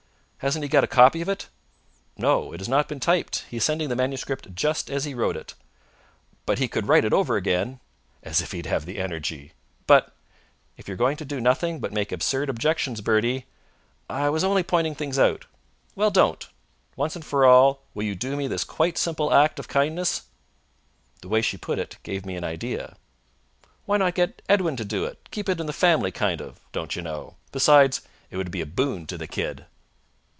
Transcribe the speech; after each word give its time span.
"Hasn't 0.43 0.63
he 0.63 0.69
got 0.69 0.83
a 0.83 0.87
copy 0.87 1.21
of 1.21 1.29
it?" 1.29 1.49
"No; 2.17 2.51
it 2.51 2.59
has 2.61 2.67
not 2.67 2.87
been 2.87 2.99
typed. 2.99 3.45
He 3.51 3.57
is 3.57 3.63
sending 3.63 3.89
the 3.89 3.95
manuscript 3.95 4.55
just 4.55 4.89
as 4.89 5.05
he 5.05 5.13
wrote 5.13 5.37
it." 5.37 5.53
"But 6.47 6.57
he 6.57 6.67
could 6.67 6.87
write 6.87 7.05
it 7.05 7.13
over 7.13 7.35
again." 7.37 7.79
"As 8.23 8.41
if 8.41 8.51
he 8.51 8.57
would 8.57 8.65
have 8.65 8.87
the 8.87 8.97
energy!" 8.97 9.53
"But" 9.85 10.15
"If 10.77 10.87
you 10.87 10.95
are 10.95 10.97
going 10.97 11.15
to 11.17 11.25
do 11.25 11.39
nothing 11.39 11.79
but 11.79 11.93
make 11.93 12.11
absurd 12.11 12.49
objections, 12.49 13.01
Bertie" 13.01 13.45
"I 14.09 14.29
was 14.31 14.43
only 14.43 14.63
pointing 14.63 14.95
things 14.95 15.19
out." 15.19 15.45
"Well, 15.93 16.09
don't! 16.09 16.47
Once 16.95 17.15
and 17.15 17.23
for 17.23 17.45
all, 17.45 17.83
will 17.93 18.03
you 18.05 18.15
do 18.15 18.35
me 18.35 18.47
this 18.47 18.63
quite 18.63 18.97
simple 18.97 19.31
act 19.31 19.59
of 19.59 19.67
kindness?" 19.67 20.23
The 21.21 21.29
way 21.29 21.43
she 21.43 21.55
put 21.55 21.77
it 21.77 21.99
gave 22.01 22.25
me 22.25 22.35
an 22.35 22.43
idea. 22.43 22.97
"Why 23.85 23.97
not 23.97 24.15
get 24.15 24.41
Edwin 24.49 24.75
to 24.77 24.85
do 24.85 25.05
it? 25.05 25.19
Keep 25.29 25.49
it 25.49 25.59
in 25.59 25.67
the 25.67 25.71
family, 25.71 26.11
kind 26.11 26.41
of, 26.41 26.59
don't 26.71 26.95
you 26.95 27.03
know. 27.03 27.35
Besides, 27.51 28.01
it 28.31 28.37
would 28.37 28.49
be 28.49 28.61
a 28.61 28.65
boon 28.65 29.05
to 29.05 29.19
the 29.19 29.27
kid." 29.27 29.67